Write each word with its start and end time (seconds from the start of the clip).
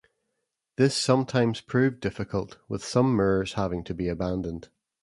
This 0.77 0.97
sometimes 0.97 1.61
proved 1.61 1.99
difficult, 1.99 2.57
with 2.67 2.83
some 2.83 3.15
mirrors 3.15 3.53
having 3.53 3.83
to 3.83 3.93
be 3.93 4.07
abandoned. 4.07 4.69